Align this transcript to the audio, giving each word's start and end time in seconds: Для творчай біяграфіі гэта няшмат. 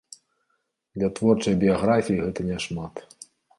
Для 0.99 1.09
творчай 1.19 1.53
біяграфіі 1.65 2.19
гэта 2.25 2.49
няшмат. 2.51 2.93